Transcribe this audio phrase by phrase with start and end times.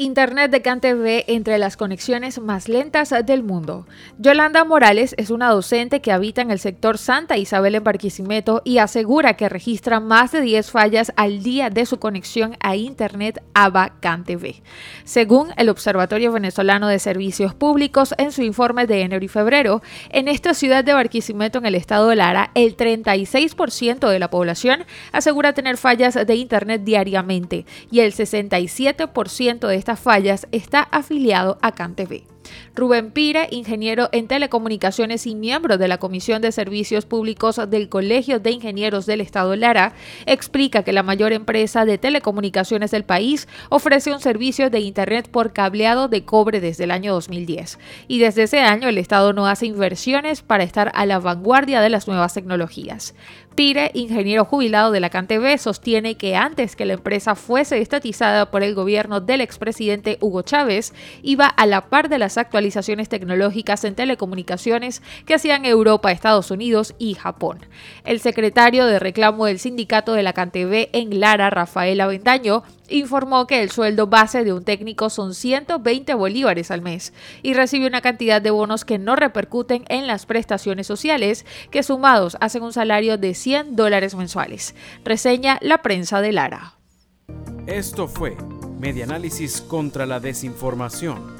[0.00, 3.86] Internet de CanTV entre las conexiones más lentas del mundo.
[4.16, 8.78] Yolanda Morales es una docente que habita en el sector Santa Isabel en Barquisimeto y
[8.78, 14.00] asegura que registra más de 10 fallas al día de su conexión a Internet ABA
[14.00, 14.62] CanTV.
[15.04, 20.28] Según el Observatorio Venezolano de Servicios Públicos en su informe de enero y febrero, en
[20.28, 25.52] esta ciudad de Barquisimeto en el estado de Lara, el 36% de la población asegura
[25.52, 32.39] tener fallas de Internet diariamente y el 67% de esta fallas está afiliado a CanTV.
[32.74, 38.40] Rubén Pire, ingeniero en telecomunicaciones y miembro de la Comisión de Servicios Públicos del Colegio
[38.40, 39.94] de Ingenieros del Estado Lara,
[40.26, 45.52] explica que la mayor empresa de telecomunicaciones del país ofrece un servicio de Internet por
[45.52, 49.66] cableado de cobre desde el año 2010 y desde ese año el Estado no hace
[49.66, 53.14] inversiones para estar a la vanguardia de las nuevas tecnologías.
[53.54, 58.62] Pire, ingeniero jubilado de la CanTV, sostiene que antes que la empresa fuese estatizada por
[58.62, 63.94] el gobierno del expresidente Hugo Chávez, iba a la par de las actualizaciones tecnológicas en
[63.94, 67.60] telecomunicaciones que hacían Europa, Estados Unidos y Japón.
[68.04, 73.62] El secretario de reclamo del sindicato de la CanTV en Lara, Rafael Avendaño, informó que
[73.62, 78.42] el sueldo base de un técnico son 120 bolívares al mes y recibe una cantidad
[78.42, 83.34] de bonos que no repercuten en las prestaciones sociales, que sumados hacen un salario de
[83.34, 84.74] 100 dólares mensuales.
[85.04, 86.74] Reseña la prensa de Lara.
[87.68, 88.36] Esto fue
[88.80, 91.39] Medianálisis contra la Desinformación.